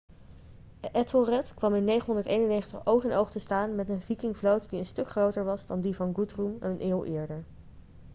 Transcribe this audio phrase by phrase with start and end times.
[0.91, 5.09] ethelred kwam in 991 oog in oog te staan met een vikingvloot die een stuk
[5.09, 7.45] groter was dan die van guthrum een eeuw eerder